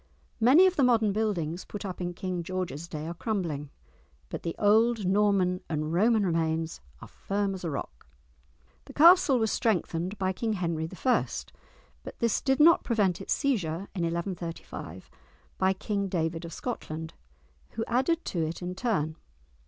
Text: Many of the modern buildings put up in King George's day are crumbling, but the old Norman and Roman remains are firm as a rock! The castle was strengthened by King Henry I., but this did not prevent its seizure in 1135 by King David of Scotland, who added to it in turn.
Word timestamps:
Many 0.39 0.65
of 0.65 0.77
the 0.77 0.83
modern 0.83 1.13
buildings 1.13 1.63
put 1.63 1.85
up 1.85 2.01
in 2.01 2.15
King 2.15 2.41
George's 2.41 2.87
day 2.87 3.05
are 3.05 3.13
crumbling, 3.13 3.69
but 4.29 4.41
the 4.41 4.55
old 4.57 5.05
Norman 5.05 5.61
and 5.69 5.93
Roman 5.93 6.25
remains 6.25 6.81
are 7.03 7.07
firm 7.07 7.53
as 7.53 7.63
a 7.63 7.69
rock! 7.69 8.07
The 8.85 8.93
castle 8.93 9.37
was 9.37 9.51
strengthened 9.51 10.17
by 10.17 10.33
King 10.33 10.53
Henry 10.53 10.89
I., 11.05 11.25
but 12.01 12.17
this 12.17 12.41
did 12.41 12.59
not 12.59 12.83
prevent 12.83 13.21
its 13.21 13.33
seizure 13.33 13.89
in 13.93 14.01
1135 14.01 15.07
by 15.59 15.71
King 15.71 16.07
David 16.07 16.45
of 16.45 16.51
Scotland, 16.53 17.13
who 17.73 17.85
added 17.85 18.25
to 18.25 18.43
it 18.43 18.63
in 18.63 18.73
turn. 18.73 19.17